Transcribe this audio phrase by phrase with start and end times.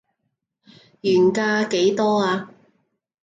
[1.01, 2.49] 原價幾多啊